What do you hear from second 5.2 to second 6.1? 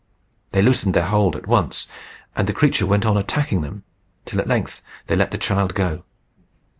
the child go.